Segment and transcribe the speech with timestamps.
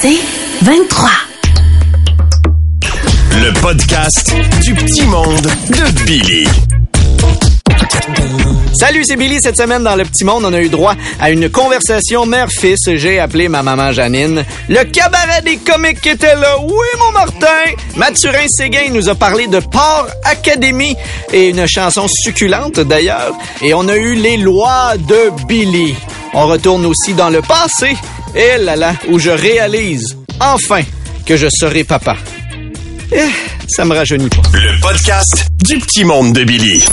[0.00, 0.18] C'est
[0.62, 1.08] 23.
[3.32, 6.46] Le podcast du petit monde de Billy.
[8.78, 9.40] Salut, c'est Billy.
[9.40, 12.80] Cette semaine, dans Le Petit Monde, on a eu droit à une conversation mère-fils.
[12.96, 14.44] J'ai appelé ma maman Janine.
[14.68, 16.58] Le cabaret des comiques était là.
[16.62, 17.72] Oui, mon Martin!
[17.96, 20.94] Mathurin Séguin nous a parlé de Port Academy
[21.32, 23.32] et une chanson succulente, d'ailleurs.
[23.62, 25.94] Et on a eu les lois de Billy.
[26.34, 27.96] On retourne aussi dans le passé.
[28.36, 30.82] Et là là, où je réalise, enfin,
[31.24, 32.18] que je serai papa.
[33.10, 33.30] Eh,
[33.66, 34.42] ça me rajeunit pas.
[34.52, 36.84] Le podcast du petit monde de Billy.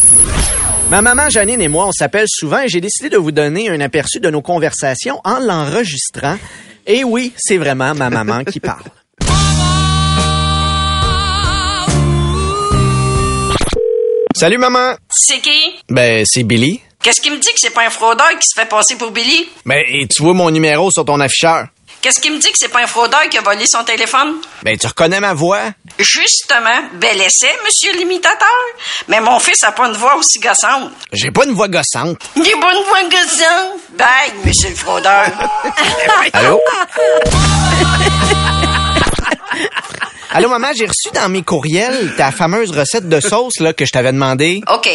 [0.89, 3.81] Ma maman Janine et moi, on s'appelle souvent et j'ai décidé de vous donner un
[3.81, 6.37] aperçu de nos conversations en l'enregistrant.
[6.87, 8.83] Et oui, c'est vraiment ma maman qui parle.
[14.33, 14.95] Salut maman.
[15.09, 15.75] C'est qui?
[15.89, 16.79] Ben, c'est Billy.
[17.03, 19.49] Qu'est-ce qui me dit que c'est pas un fraudeur qui se fait passer pour Billy?
[19.65, 21.67] Ben, et tu vois mon numéro sur ton afficheur.
[22.01, 24.35] Qu'est-ce qui me dit que c'est pas un fraudeur qui a volé son téléphone?
[24.63, 25.63] Ben, tu reconnais ma voix?
[25.99, 28.47] Justement, bel essai, monsieur l'imitateur.
[29.09, 30.91] Mais mon fils a pas une voix aussi gossante.
[31.11, 32.17] J'ai pas une voix gossante.
[32.37, 33.79] A pas une voix gossante.
[33.97, 35.25] Bye, monsieur le fraudeur.
[36.33, 36.61] Allô?
[40.31, 43.91] Allô, maman, j'ai reçu dans mes courriels ta fameuse recette de sauce là, que je
[43.91, 44.61] t'avais demandé.
[44.73, 44.89] OK.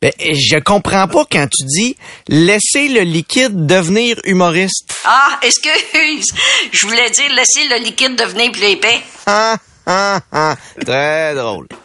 [0.00, 1.96] Ben, je comprends pas quand tu dis
[2.28, 4.94] laisser le liquide devenir humoriste.
[5.04, 6.26] Ah, excuse.
[6.72, 9.00] Je voulais dire laisser le liquide devenir plus épais.
[9.26, 10.56] Ah, ah, ah.
[10.84, 11.66] Très drôle.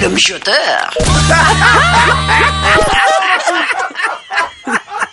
[0.00, 0.92] Le mijoteur.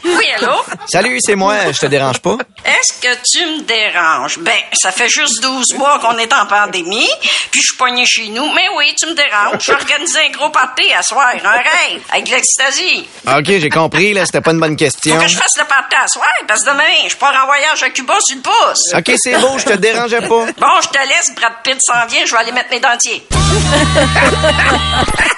[0.03, 0.55] Oui, allô?
[0.91, 2.37] Salut, c'est moi, je te dérange pas?
[2.65, 4.39] Est-ce que tu me déranges?
[4.39, 7.09] Ben, ça fait juste 12 mois qu'on est en pandémie,
[7.51, 8.51] puis je suis poignée chez nous.
[8.53, 9.61] Mais oui, tu me déranges.
[9.63, 13.07] J'ai organisé un gros party à soir, un rêve, avec de l'ecstasy.
[13.27, 15.15] Ok, j'ai compris, là, c'était pas une bonne question.
[15.15, 17.83] Faut que je fasse le party à soir, parce que demain, je pars en voyage
[17.83, 18.93] à Cuba sur le pouce.
[18.95, 20.27] Ok, c'est beau, je te dérangeais pas.
[20.27, 23.23] Bon, je te laisse, Brad Pitt s'en vient, je vais aller mettre mes dentiers.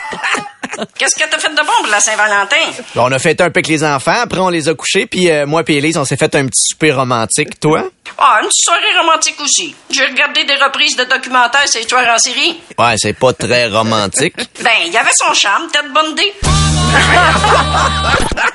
[0.98, 2.84] Qu'est-ce que t'as fait de bon pour la Saint-Valentin?
[2.96, 5.46] On a fait un peu avec les enfants, après on les a couchés, puis euh,
[5.46, 7.60] moi et Elise, on s'est fait un petit souper romantique.
[7.60, 7.86] Toi?
[8.18, 9.76] Ah, une petite soirée romantique aussi.
[9.90, 12.60] J'ai regardé des reprises de documentaires sur tueurs en série.
[12.78, 14.36] Ouais, c'est pas très romantique.
[14.62, 15.68] Ben, il y avait son charme,
[16.12, 16.22] idée.
[16.22, 16.34] hey,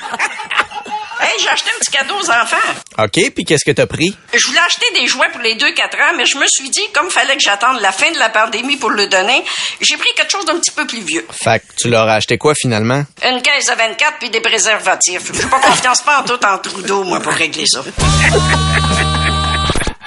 [1.38, 2.56] j'ai acheté un petit cadeau aux enfants.
[2.98, 4.16] Ok, puis qu'est-ce que t'as pris?
[4.34, 7.10] Je voulais acheter des jouets pour les 2-4 ans, mais je me suis dit, comme
[7.10, 9.44] fallait que j'attende la fin de la pandémie pour le donner,
[9.80, 11.26] j'ai pris quelque chose d'un petit peu plus vieux.
[11.30, 13.04] Fait que tu leur as acheté quoi finalement?
[13.24, 15.32] Une caisse de 24 puis des préservatifs.
[15.32, 17.82] J'ai pas confiance pas en tout en Trudeau, moi, pour régler ça.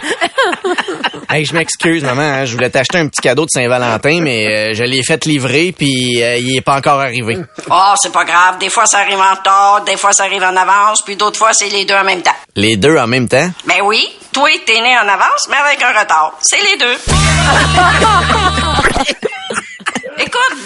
[1.29, 4.73] Hey, je m'excuse, maman, hein, je voulais t'acheter un petit cadeau de Saint-Valentin, mais euh,
[4.73, 7.37] je l'ai fait livrer, puis euh, il est pas encore arrivé.
[7.69, 8.57] Oh, c'est pas grave.
[8.59, 11.53] Des fois, ça arrive en retard, des fois, ça arrive en avance, puis d'autres fois,
[11.53, 12.35] c'est les deux en même temps.
[12.57, 13.49] Les deux en même temps?
[13.65, 16.33] Ben oui, toi, t'es né en avance, mais avec un retard.
[16.41, 16.97] C'est les deux.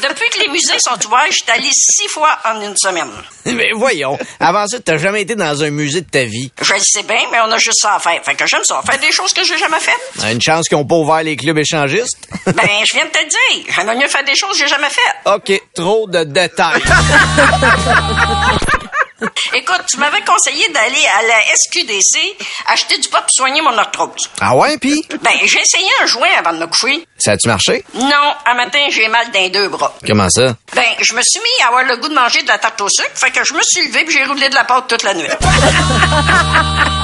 [0.01, 3.09] Depuis que les musées sont ouverts, je suis allé six fois en une semaine.
[3.45, 6.51] Mais voyons, avant ça, t'as jamais été dans un musée de ta vie.
[6.61, 8.22] Je le sais bien, mais on a juste ça à faire.
[8.23, 10.31] Fait que j'aime ça, faire des choses que j'ai jamais faites.
[10.31, 12.17] Une chance qu'ils ont pas ouvert les clubs échangistes.
[12.56, 13.73] Ben, je viens de te le dire.
[13.75, 15.16] J'aimerais mieux faire des choses que j'ai jamais faites.
[15.25, 16.81] OK, trop de détails.
[19.53, 22.36] Écoute, tu m'avais conseillé d'aller à la SQDC
[22.68, 24.30] acheter du pot pour soigner mon arthrose.
[24.42, 25.06] ah ouais, puis?
[25.22, 27.08] Ben, j'ai essayé un joint avant de me coucher.
[27.18, 27.84] Ça a-tu marché?
[27.94, 29.96] Non, un matin, j'ai mal dans les deux bras.
[30.06, 30.56] Comment ça?
[30.74, 32.90] Ben, je me suis mis à avoir le goût de manger de la tarte au
[32.90, 35.14] sucre, fait que je me suis levé puis j'ai roulé de la pâte toute la
[35.14, 35.30] nuit.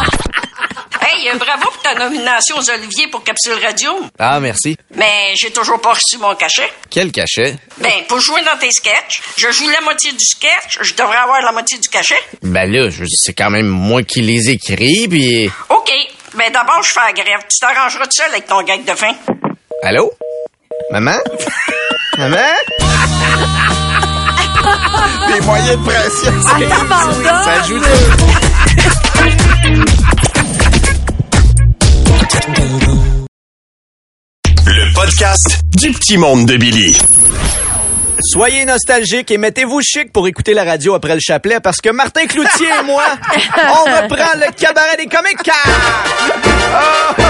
[1.22, 3.92] hey, euh, bravo pour ta nomination aux Oliviers pour Capsule Radio.
[4.20, 4.76] Ah, merci.
[4.96, 6.70] Mais j'ai toujours pas reçu mon cachet.
[6.90, 7.56] Quel cachet?
[7.78, 11.42] Ben, pour jouer dans tes sketchs, je joue la moitié du sketch, je devrais avoir
[11.42, 12.16] la moitié du cachet.
[12.44, 15.52] Ben là, je- c'est quand même moi qui les écris, puis...
[15.70, 15.92] OK.
[16.36, 17.40] Ben, d'abord, je fais la grève.
[17.50, 19.14] Tu t'arrangeras tout seul avec ton gag de fin.
[19.84, 20.12] Allô?
[20.92, 21.18] Maman?
[22.18, 22.38] Maman?
[25.34, 26.34] Des moyens de pression.
[26.44, 27.80] Ça joue
[35.32, 36.98] podcast du petit monde de Billy.
[38.20, 42.26] Soyez nostalgiques et mettez-vous chic pour écouter la radio après le chapelet parce que Martin
[42.28, 43.06] Cloutier et moi,
[43.58, 45.50] on reprend le cabaret des comiques.
[45.50, 47.14] Oh,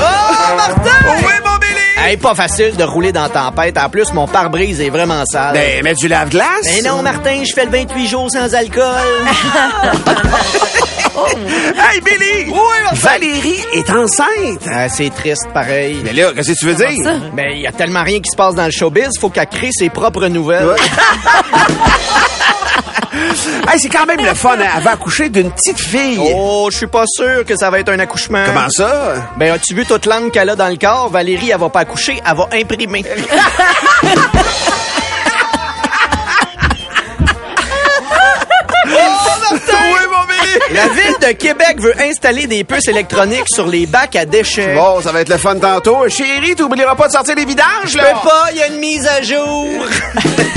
[0.00, 0.98] oh, Martin!
[1.26, 1.59] Oui, mon Billy!
[2.02, 3.78] Hey, pas facile de rouler dans la tempête.
[3.78, 5.52] En plus, mon pare-brise est vraiment sale.
[5.52, 6.64] Ben, mets du lave-glace.
[6.64, 8.84] Mais non, Martin, je fais le 28 jours sans alcool.
[11.76, 12.46] Hey, Billy!
[12.48, 12.56] Oui,
[12.94, 14.62] Valérie est enceinte.
[14.70, 16.00] Ah, c'est triste, pareil.
[16.04, 17.20] Mais là, qu'est-ce que tu veux dire?
[17.34, 19.70] Mais il y a tellement rien qui se passe dans le showbiz, faut qu'elle crée
[19.72, 20.68] ses propres nouvelles.
[23.72, 24.56] Hey, c'est quand même le fun.
[24.60, 24.64] hein.
[24.76, 26.18] Elle va accoucher d'une petite fille.
[26.34, 28.42] Oh, je suis pas sûr que ça va être un accouchement.
[28.46, 29.14] Comment ça?
[29.36, 31.08] Ben, as-tu vu toute l'âme qu'elle a dans le corps?
[31.10, 33.04] Valérie, elle va pas accoucher, elle va imprimer.
[38.86, 40.74] Oui, mon Billy!
[40.74, 44.74] La ville de Québec veut installer des puces électroniques sur les bacs à déchets.
[44.74, 46.08] Bon, ça va être le fun tantôt.
[46.08, 48.04] Chérie, t'oublieras pas de sortir les vidanges, Je là?
[48.04, 49.68] peux pas, il y a une mise à jour.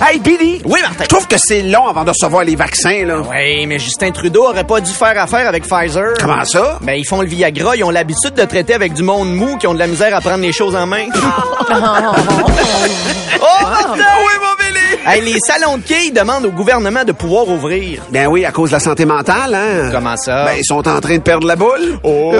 [0.00, 0.60] Hey, Billy!
[0.64, 1.02] Oui, Martin.
[1.04, 3.20] Je trouve que c'est long avant de recevoir les vaccins, là.
[3.28, 6.12] Oui, mais Justin Trudeau aurait pas dû faire affaire avec Pfizer.
[6.20, 6.78] Comment ça?
[6.82, 9.66] Ben, ils font le Viagra, ils ont l'habitude de traiter avec du monde mou qui
[9.66, 11.06] ont de la misère à prendre les choses en main.
[11.14, 11.72] oh,
[13.62, 13.96] Martin!
[13.96, 14.87] Oui, mon Billy!
[15.10, 18.02] Hey, les salons de quilles demandent au gouvernement de pouvoir ouvrir.
[18.10, 19.88] Ben oui, à cause de la santé mentale, hein?
[19.90, 20.44] Comment ça?
[20.44, 21.98] Ben, ils sont en train de perdre la boule.
[22.02, 22.34] Oh!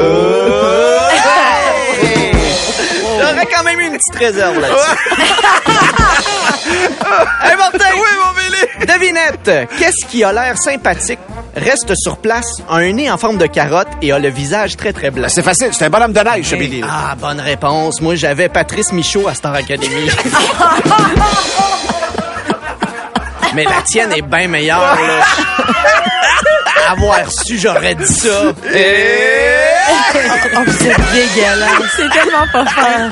[3.18, 5.22] J'aurais quand même eu une petite réserve là-dessus.
[7.42, 7.86] hey, Martin!
[7.94, 8.86] Oui, mon Billy!
[8.86, 11.20] Devinette, qu'est-ce qui a l'air sympathique,
[11.56, 14.92] reste sur place, a un nez en forme de carotte et a le visage très
[14.92, 15.28] très blanc?
[15.30, 16.82] C'est facile, c'est un bonhomme de neige, ce Billy.
[16.86, 18.02] Ah, bonne réponse.
[18.02, 20.10] Moi, j'avais Patrice Michaud à Star Academy.
[23.54, 25.24] Mais la tienne est bien meilleure, là.
[26.92, 28.28] Avoir su, j'aurais dit ça.
[30.54, 31.82] Oh, c'est dégueulasse.
[31.96, 33.10] C'est tellement pas fort.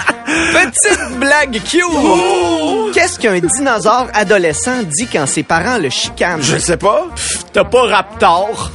[0.53, 2.95] Petite blague cute.
[2.95, 6.43] Qu'est-ce qu'un dinosaure adolescent dit quand ses parents le chicanent?
[6.43, 7.07] Je sais pas.
[7.53, 8.71] T'as pas Raptor.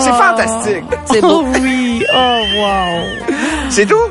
[0.00, 0.84] C'est fantastique.
[1.06, 1.44] C'est beau.
[1.60, 2.04] oui.
[2.14, 3.08] Oh, wow.
[3.70, 4.10] C'est tout?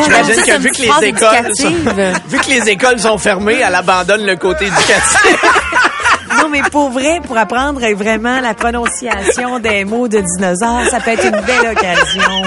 [0.00, 1.70] Oh, J'imagine que vu que les écoles sont,
[2.28, 5.36] vu que les écoles sont fermées, elle abandonne le côté éducatif.
[6.50, 11.24] Mais pour vrai, pour apprendre vraiment la prononciation des mots de dinosaures, ça peut être
[11.24, 12.42] une belle occasion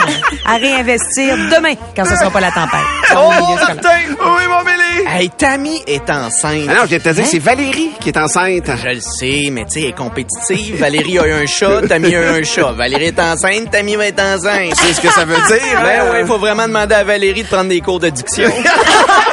[0.45, 2.79] à réinvestir demain, quand ce sera pas la tempête.
[3.15, 3.29] oh.
[3.55, 3.89] Martin!
[4.09, 5.07] Oui, mon Billy!
[5.07, 6.67] Hey, Tammy est enceinte.
[6.69, 8.69] Ah non, je viens de te dire, c'est Valérie qui est enceinte.
[8.83, 10.77] Je le sais, mais tu sais, elle est compétitive.
[10.79, 12.71] Valérie a eu un chat, Tammy a eu un chat.
[12.71, 14.73] Valérie est enceinte, Tammy va être enceinte.
[14.75, 15.81] C'est ce que ça veut dire.
[15.81, 16.09] Ben hein?
[16.11, 18.50] oui, il faut vraiment demander à Valérie de prendre des cours de diction.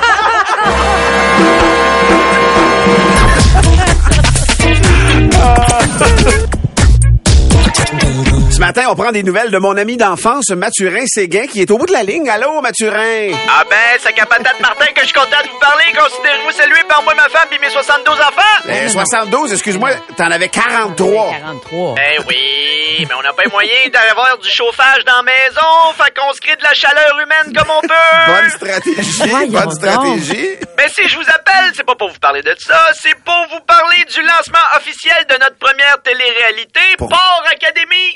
[8.70, 11.86] matin, on prend des nouvelles de mon ami d'enfance, Mathurin Séguin, qui est au bout
[11.86, 12.30] de la ligne.
[12.30, 13.32] Allô, Mathurin?
[13.48, 15.86] Ah ben, c'est qu'à patate Martin que je suis content de vous parler.
[15.98, 18.68] Considérez-vous salué par moi, ma femme et mes 72 enfants?
[18.68, 21.30] Euh, 72, excuse-moi, t'en avais 43.
[21.40, 21.94] 43.
[21.98, 26.14] Eh oui, mais on n'a pas les moyens d'avoir du chauffage dans la maison, fait
[26.16, 27.88] qu'on se crée de la chaleur humaine comme on peut.
[28.28, 29.72] Bonne stratégie, Voyons bonne donc.
[29.72, 30.48] stratégie.
[30.78, 33.60] Mais si je vous appelle, c'est pas pour vous parler de ça, c'est pour vous
[33.66, 38.14] parler du lancement officiel de notre première télé-réalité, Port Académie.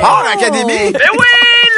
[0.00, 0.92] Port Académie?
[0.92, 1.26] Ben oui,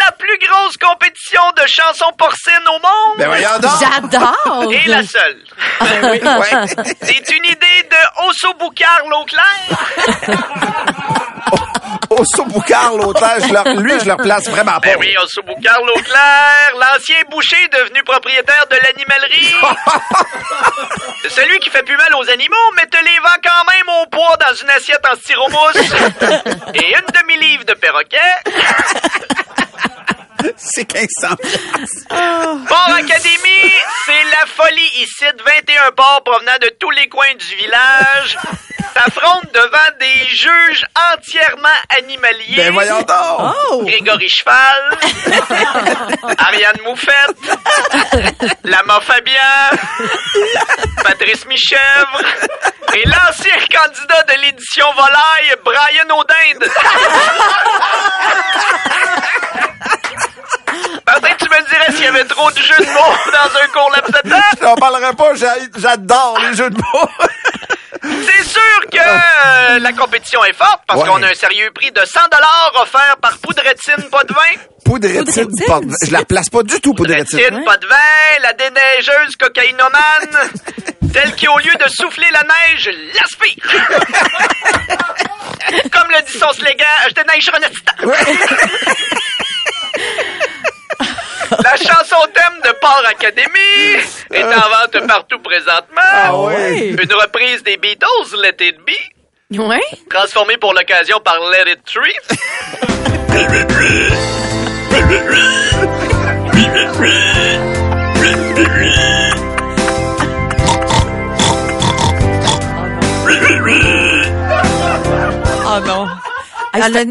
[0.06, 3.18] la plus grosse compétition de chansons porcines au monde.
[3.18, 3.70] Ben voyons donc.
[3.80, 4.72] J'adore!
[4.72, 5.42] Et la seule.
[6.00, 6.66] Ouais.
[7.02, 9.44] C'est une idée de Osso Boucard Lauclair.
[11.52, 11.79] Osso
[13.82, 14.80] Lui, je leur place vraiment pas.
[14.80, 15.14] Ben oui,
[15.86, 19.54] Lauclair, l'ancien boucher devenu propriétaire de l'animalerie.
[21.28, 24.36] Celui qui fait plus mal aux animaux, mais te les vend quand même au poids
[24.36, 25.76] dans une assiette en styromousse.
[26.74, 28.16] Et une demi-livre de perroquet.
[30.56, 31.36] C'est 1500.
[32.68, 33.72] Port Académie,
[34.04, 35.24] c'est la folie ici.
[35.24, 38.38] 21 ports provenant de tous les coins du village
[38.94, 42.56] s'affrontent devant des juges entièrement animaliers.
[42.56, 43.86] Ben voyons donc.
[43.86, 44.98] Grégory Cheval,
[46.38, 47.36] Ariane Moufette,
[48.64, 49.70] Lama Fabien,
[51.02, 52.20] Patrice Michèvre
[52.94, 56.70] et l'ancien candidat de l'édition Volaille, Brian Audinde.
[61.92, 64.42] S'il y avait trop de jeux de mots dans un court laps de temps?
[64.62, 67.08] J'en parlerai pas, j'a- j'adore les jeux de mots.
[68.02, 71.08] C'est sûr que euh, la compétition est forte parce Ouais.
[71.08, 72.18] qu'on a un sérieux prix de 100
[72.80, 74.40] offert par Poudretine Pas de vin.
[74.84, 75.66] Poudretine, Poudretine.
[75.66, 77.26] pas de- je la place pas du tout, Poudretine.
[77.26, 77.96] Poudretine Pas de vin,
[78.42, 80.50] la déneigeuse cocaïnomane,
[81.12, 83.64] telle qui au lieu de souffler la neige, l'aspire.
[85.92, 87.92] Comme le dit son slogan, je déneige un instant.
[91.64, 94.00] La chanson thème de Port Academy
[94.32, 96.00] est en vente partout présentement.
[96.02, 96.88] Ah ouais.
[96.90, 99.80] Une reprise des Beatles, Let It Be, Ouais?
[100.08, 102.14] transformée pour l'occasion par Let It Tree.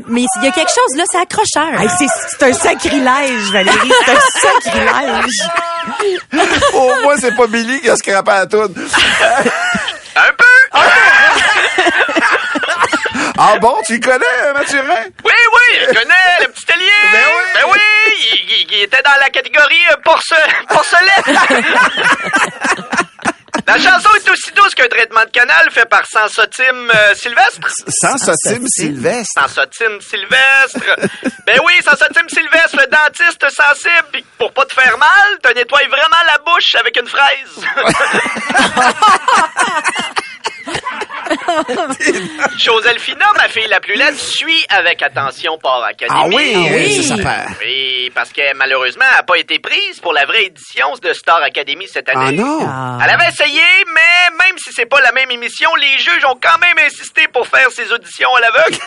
[0.08, 1.90] mais il y a quelque chose là, c'est accrocheur.
[1.98, 3.92] c'est, c'est un sacrilège, Valérie.
[4.06, 4.20] C'est un
[4.54, 5.40] sacrilège.
[6.74, 8.74] Au moins, c'est pas Billy qui a scrappé la toune.
[10.16, 10.80] Un peu!
[13.38, 15.04] Ah bon, tu le connais, euh, Mathurin?
[15.24, 16.86] Oui, oui, je connais le petit allié.
[17.14, 17.52] Ben oui.
[17.54, 17.80] Ben oui,
[18.20, 20.34] il, il- il était dans la catégorie euh, porce,
[20.68, 21.40] porcelaine.
[23.70, 27.70] La chanson est aussi douce qu'un traitement de canal fait par Sansotime euh, Sylvestre.
[27.88, 29.40] Sans Sotime Sylvestre.
[29.40, 30.96] Sansotime Sylvestre.
[31.46, 34.08] ben oui, Sansotime Sylvestre, le dentiste sensible.
[34.12, 37.64] Puis pour pas te faire mal, te nettoie vraiment la bouche avec une fraise.
[42.58, 46.20] Joselphina, ma fille la plus laide, suit avec attention Port Academy.
[46.24, 46.96] Ah oui, Ah oui.
[47.02, 47.48] c'est sa père.
[47.62, 51.42] Oui, parce que malheureusement, elle n'a pas été prise pour la vraie édition de Star
[51.42, 52.38] Academy cette Ah année.
[52.38, 52.60] non?
[52.68, 52.98] Ah.
[53.04, 56.58] Elle avait essayé, mais même si c'est pas la même émission, les juges ont quand
[56.60, 58.78] même insisté pour faire ses auditions à l'aveugle.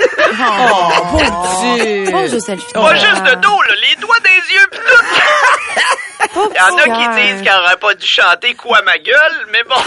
[0.40, 2.04] Oh, pauvre Dieu.
[2.08, 6.50] Oh, pas juste de dos, là, les doigts des yeux pis tout.
[6.54, 9.62] Il y en a qui disent qu'elle aurait pas dû chanter quoi ma gueule, mais
[9.64, 9.74] bon.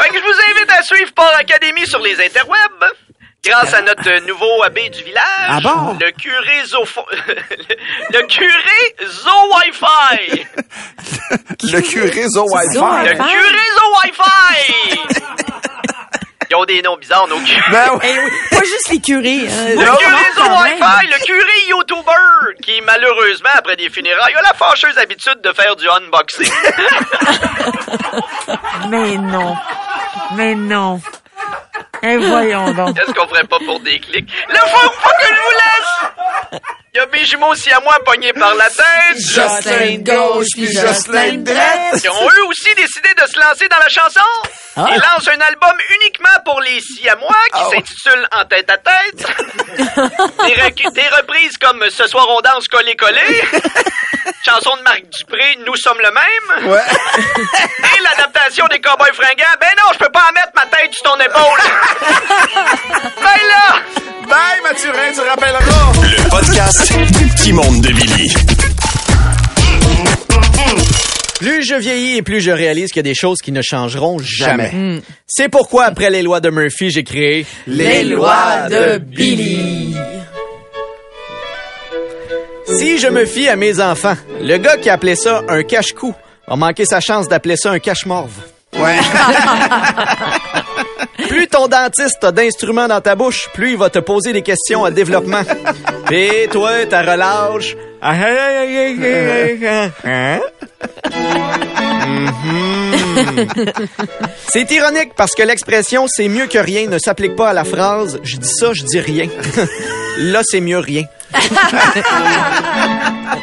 [0.00, 2.84] fait que je vous invite à suivre Port Academy sur les interwebs.
[3.46, 5.98] Grâce à notre nouveau abbé du village, Ah bon?
[6.00, 6.82] le curé Zo...
[8.10, 10.46] le curé Zo Wi-Fi.
[11.72, 13.04] Le curé Zo Wi-Fi.
[13.08, 15.00] Le curé Zo Wi-Fi.
[16.50, 17.60] Ils ont des noms bizarres, nos curés.
[17.70, 17.98] Ben oui.
[18.04, 19.46] Eh oui, pas juste les curés.
[19.48, 19.68] hein.
[19.70, 20.52] Le Non, curé même.
[20.52, 25.74] Wi-Fi, le curé YouTuber, qui malheureusement, après des funérailles, a la fâcheuse habitude de faire
[25.76, 26.50] du unboxing.
[28.88, 29.56] Mais non.
[30.32, 31.00] Mais non.
[32.02, 32.96] Et voyons donc.
[32.96, 34.30] Qu'est-ce qu'on ferait pas pour des clics?
[34.48, 36.60] Là, faut, faut que je vous laisse!
[36.94, 39.18] Il y a mes jumeaux aussi à moi pognés par la tête.
[39.18, 42.00] Jocelyn gauche puis Jocelyn droite.
[42.00, 44.20] Qui ont eux aussi décidé de se lancer dans la chanson.
[44.76, 49.26] Ils lancent un album uniquement pour les Siamois qui s'intitule En tête à tête.
[50.46, 53.20] des, rec- des reprises comme Ce soir on danse collé collé.
[54.44, 56.70] Chanson de Marc Dupré, Nous sommes le même.
[56.72, 56.80] Ouais.
[57.96, 59.56] Et l'adaptation des Cowboys fringants.
[59.60, 61.60] Ben non, je peux pas en mettre ma tête sur ton épaule.
[63.16, 63.76] ben là!
[64.26, 65.60] Bye, Mathurin, tu rappelleras.
[66.02, 68.34] Le podcast du petit monde de Billy.
[71.44, 74.18] Plus je vieillis et plus je réalise qu'il y a des choses qui ne changeront
[74.18, 74.70] jamais.
[74.70, 75.02] Jamais.
[75.26, 79.94] C'est pourquoi, après les lois de Murphy, j'ai créé Les lois de Billy.
[82.66, 86.14] Si je me fie à mes enfants, le gars qui appelait ça un cache-cou
[86.48, 88.32] a manqué sa chance d'appeler ça un cache-morve.
[88.78, 88.96] Ouais.
[91.28, 94.84] Plus ton dentiste a d'instruments dans ta bouche, plus il va te poser des questions
[94.84, 95.42] à développement.
[96.10, 97.76] Et toi, ta relâche.
[102.06, 103.46] Mhm.
[104.48, 108.20] C'est ironique parce que l'expression c'est mieux que rien ne s'applique pas à la phrase
[108.22, 109.28] je dis ça, je dis rien.
[110.18, 111.04] là, c'est mieux rien.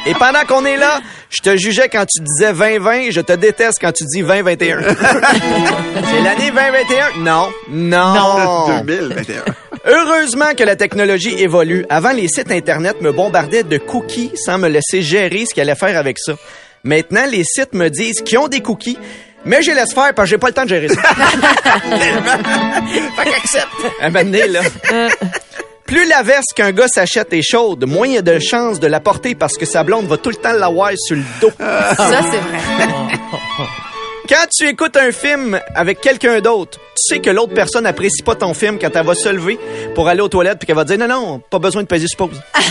[0.06, 3.80] Et pendant qu'on est là, je te jugeais quand tu disais 2020, je te déteste
[3.82, 4.82] quand tu dis 2021.
[4.84, 7.20] c'est l'année 2021?
[7.20, 7.50] Non.
[7.70, 8.82] Non.
[8.84, 9.44] 2021.
[9.86, 11.86] Heureusement que la technologie évolue.
[11.90, 15.76] Avant, les sites Internet me bombardaient de cookies sans me laisser gérer ce qu'ils allaient
[15.76, 16.34] faire avec ça.
[16.84, 18.98] Maintenant, les sites me disent qu'ils ont des cookies,
[19.46, 21.02] mais je les laisse faire parce que j'ai pas le temps de gérer ça.
[23.16, 23.68] fait qu'accepte.
[24.02, 24.62] Un moment donné, là.
[25.86, 28.88] Plus la veste qu'un gars s'achète est chaude, moins il y a de chances de
[28.88, 31.52] la porter parce que sa blonde va tout le temps l'avoir sur le dos.
[31.60, 32.60] Ça, c'est vrai.
[34.32, 38.34] Quand tu écoutes un film avec quelqu'un d'autre, tu sais que l'autre personne apprécie pas
[38.34, 39.60] ton film quand elle va se lever
[39.94, 42.16] pour aller aux toilettes puis qu'elle va dire non non, pas besoin de peser sur
[42.16, 42.42] pause.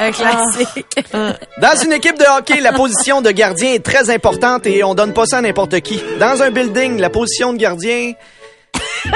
[0.00, 1.04] Un classique.
[1.12, 5.12] Dans une équipe de hockey, la position de gardien est très importante et on donne
[5.12, 6.02] pas ça à n'importe qui.
[6.18, 8.14] Dans un building, la position de gardien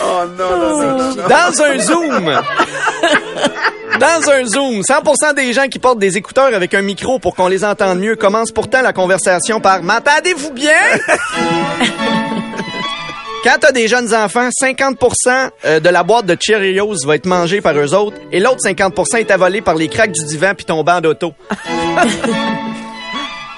[0.00, 0.78] Oh non, non.
[0.78, 1.14] non.
[1.28, 2.40] Dans un zoom.
[4.00, 7.46] Dans un zoom, 100% des gens qui portent des écouteurs avec un micro pour qu'on
[7.48, 10.72] les entende mieux commencent pourtant la conversation par "M'entendez-vous bien?
[13.44, 17.60] Quand t'as des jeunes enfants, 50% euh, de la boîte de Cheerios va être mangée
[17.60, 20.82] par eux autres et l'autre 50% est avalé par les craques du divan puis ton
[20.82, 21.34] banc d'auto.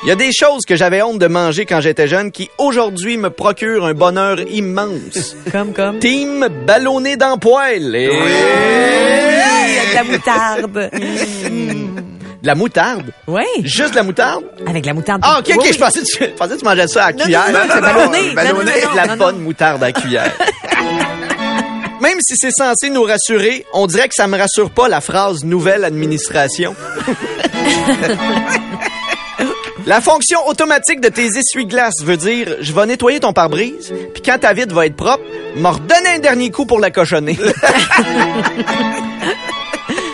[0.03, 3.17] Il y a des choses que j'avais honte de manger quand j'étais jeune qui aujourd'hui
[3.17, 5.35] me procurent un bonheur immense.
[5.51, 5.99] Comme, comme.
[5.99, 7.95] Team ballonné dans poêle.
[7.97, 8.11] Et...
[9.97, 10.91] La moutarde.
[12.43, 13.11] De la moutarde?
[13.27, 13.43] Oui.
[13.65, 14.45] Juste de la moutarde?
[14.69, 15.21] Avec la moutarde.
[15.25, 17.13] Ah, ok, ok, Oui, je pensais, que tu, je pensais que tu mangeais ça à
[17.13, 17.51] Non, cuillère.
[17.51, 18.35] non, non, c'est ballonné.
[18.35, 18.55] ballonné.
[18.55, 19.43] Non, non, non, de la non, bonne non.
[19.43, 20.33] moutarde à cuillère.
[22.03, 25.43] Même si c'est censé nous rassurer, on dirait que ça me rassure pas la phrase
[25.45, 26.77] nouvelle administration.
[29.87, 34.37] La fonction automatique de tes essuie-glaces veut dire je vais nettoyer ton pare-brise, puis quand
[34.39, 35.23] ta vitre va être propre,
[35.57, 37.39] m'en redonner un dernier coup pour la cochonner.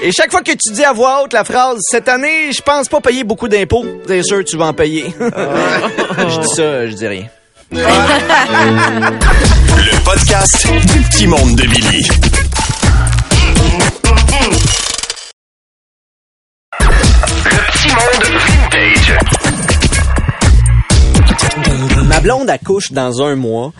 [0.05, 2.89] Et chaque fois que tu dis à voix haute la phrase cette année, je pense
[2.89, 5.15] pas payer beaucoup d'impôts, c'est sûr tu vas en payer.
[5.21, 7.27] je dis ça, je dis rien.
[7.71, 7.81] Le
[10.05, 12.09] podcast du petit monde de Billy.
[16.81, 19.19] Le petit monde vintage.
[22.09, 23.73] Ma blonde accouche dans un mois.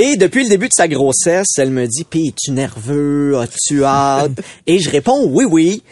[0.00, 3.36] Et depuis le début de sa grossesse, elle me dit, pis es-tu nerveux?
[3.36, 4.30] As-tu hâte?
[4.68, 5.82] Et je réponds, oui, oui.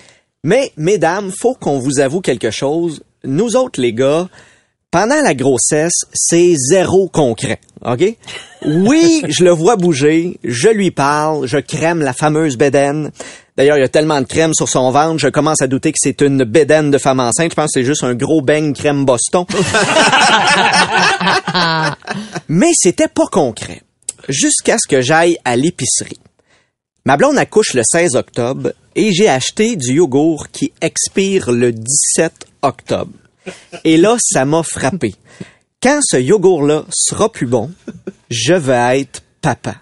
[0.44, 3.02] Mais, mesdames, faut qu'on vous avoue quelque chose.
[3.24, 4.28] Nous autres, les gars,
[4.92, 7.58] pendant la grossesse, c'est zéro concret.
[7.84, 8.04] OK?
[8.64, 13.10] Oui, je le vois bouger, je lui parle, je crème la fameuse bédaine.
[13.56, 15.98] D'ailleurs, il y a tellement de crème sur son ventre, je commence à douter que
[16.00, 17.50] c'est une bédaine de femme enceinte.
[17.50, 19.46] Je pense que c'est juste un gros beigne crème Boston.
[22.48, 23.82] Mais c'était pas concret.
[24.28, 26.20] Jusqu'à ce que j'aille à l'épicerie.
[27.04, 32.32] Ma blonde accouche le 16 octobre et j'ai acheté du yogourt qui expire le 17
[32.62, 33.12] octobre.
[33.84, 35.14] Et là, ça m'a frappé.
[35.80, 37.70] Quand ce yogourt-là sera plus bon,
[38.30, 39.76] je vais être papa.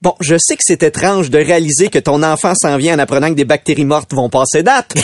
[0.00, 3.30] Bon, je sais que c'est étrange de réaliser que ton enfant s'en vient en apprenant
[3.30, 4.94] que des bactéries mortes vont passer date.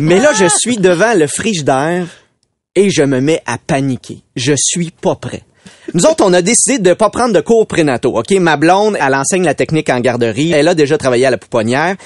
[0.00, 2.06] Mais là, je suis devant le frigidaire
[2.76, 4.22] et je me mets à paniquer.
[4.36, 5.42] Je suis pas prêt.
[5.94, 8.18] Nous autres, on a décidé de pas prendre de cours prénataux.
[8.18, 10.52] OK, ma blonde, elle enseigne la technique en garderie.
[10.52, 11.96] Elle a déjà travaillé à la pouponnière.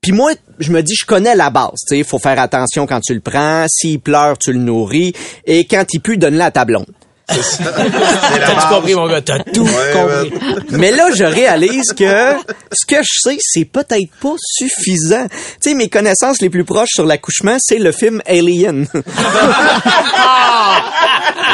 [0.00, 1.70] Puis moi, je me dis, je connais la base.
[1.76, 3.66] Sais, faut faire attention quand tu le prends.
[3.68, 5.12] S'il pleure, tu le nourris.
[5.46, 6.86] Et quand il pue, donne-le à ta blonde.
[7.26, 10.32] T'as tout compris, mon gars, t'as tout compris.
[10.70, 12.34] Mais là, je réalise que
[12.72, 15.26] ce que je sais, c'est peut-être pas suffisant.
[15.60, 18.86] Tu sais, mes connaissances les plus proches sur l'accouchement, c'est le film Alien.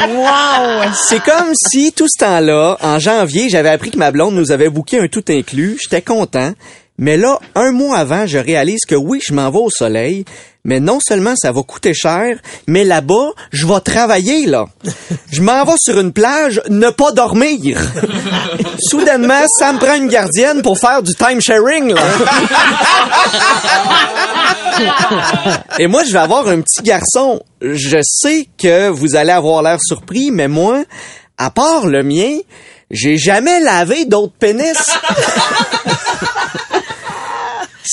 [0.08, 0.92] Wow!
[0.94, 4.68] C'est comme si tout ce temps-là, en janvier, j'avais appris que ma blonde nous avait
[4.68, 5.76] booké un tout inclus.
[5.82, 6.52] J'étais content.
[6.98, 10.24] Mais là, un mois avant, je réalise que oui, je m'en vais au soleil,
[10.68, 14.66] mais non seulement ça va coûter cher, mais là-bas, je vais travailler, là.
[15.32, 17.80] Je m'en vais sur une plage, ne pas dormir.
[18.78, 22.02] Soudainement, ça me prend une gardienne pour faire du time sharing, là.
[25.78, 27.40] Et moi, je vais avoir un petit garçon.
[27.62, 30.84] Je sais que vous allez avoir l'air surpris, mais moi,
[31.38, 32.40] à part le mien,
[32.90, 34.76] j'ai jamais lavé d'autres pénis.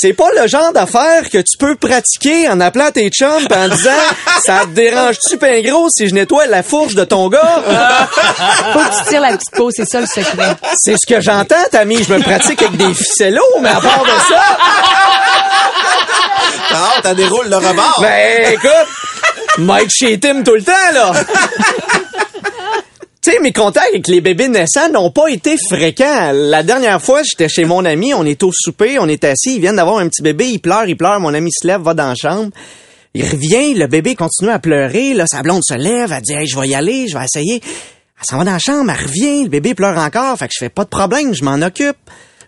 [0.06, 3.90] C'est pas le genre d'affaire que tu peux pratiquer en appelant tes chums en disant
[4.46, 7.64] ça te dérange-tu ben gros si je nettoie la fourche de ton gars?
[8.74, 10.56] Faut que tu tires la petite peau, c'est ça le secret.
[10.78, 12.04] C'est ce que j'entends, Tammy.
[12.04, 14.44] Je me pratique avec des ficellos, mais à part de ça,
[16.72, 17.98] Ah, t'as des rôles de rebord.
[18.00, 18.70] ben écoute,
[19.58, 21.14] Mike chez Tim tout le temps, là.
[23.26, 26.30] Tu sais, mes contacts avec les bébés naissants n'ont pas été fréquents.
[26.32, 29.62] La dernière fois, j'étais chez mon ami, on est au souper, on est assis, ils
[29.62, 32.10] viennent d'avoir un petit bébé, il pleure, il pleure, mon ami se lève, va dans
[32.10, 32.52] la chambre.
[33.16, 36.46] Il revient, le bébé continue à pleurer, là, sa blonde se lève, elle dit, hey,
[36.46, 37.64] je vais y aller, je vais essayer.
[37.64, 40.64] Elle s'en va dans la chambre, elle revient, le bébé pleure encore, fait que je
[40.64, 41.98] fais pas de problème, je m'en occupe.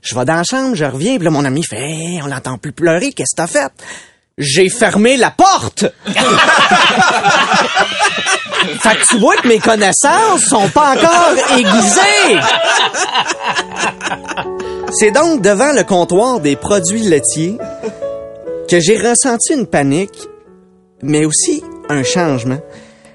[0.04, 2.72] Je vais dans la chambre, je reviens, puis là, mon ami fait, on l'entend plus
[2.72, 3.72] pleurer, qu'est-ce que t'as fait?
[4.38, 5.86] J'ai fermé la porte!
[8.80, 12.40] Fait que tu vois que mes connaissances sont pas encore aiguisées.
[14.92, 17.58] C'est donc devant le comptoir des produits laitiers
[18.70, 20.28] que j'ai ressenti une panique,
[21.02, 22.60] mais aussi un changement.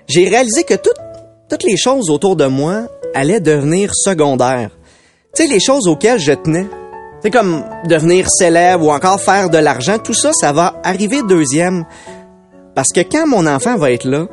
[0.09, 1.01] J'ai réalisé que toutes,
[1.49, 4.71] toutes les choses autour de moi allaient devenir secondaires.
[5.35, 6.67] Tu sais, les choses auxquelles je tenais.
[7.23, 11.85] C'est comme devenir célèbre ou encore faire de l'argent, tout ça, ça va arriver deuxième.
[12.75, 14.27] Parce que quand mon enfant va être là,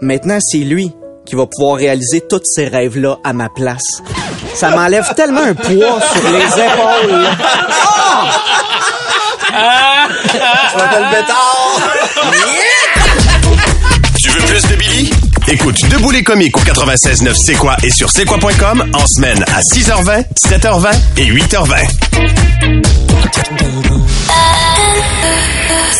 [0.00, 0.92] maintenant c'est lui
[1.26, 4.02] qui va pouvoir réaliser tous ces rêves-là à ma place.
[4.54, 7.26] Ça m'enlève tellement un poids sur les épaules.
[9.50, 11.80] Je m'appelle Bétard.
[14.20, 15.10] Tu veux plus de Billy?
[15.48, 19.60] Écoute Debout les comiques au 96.9 C'est quoi et sur c'est quoi.com en semaine à
[19.60, 21.74] 6h20, 7h20 et 8h20.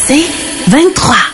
[0.07, 0.25] C'est
[0.69, 1.34] 23.